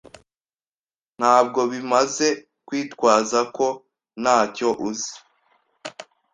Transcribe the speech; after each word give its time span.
Ntabwo 1.17 1.59
bimaze 1.71 2.27
kwitwaza 2.67 3.39
ko 3.55 3.67
ntacyo 4.21 4.69
uzi. 4.89 5.13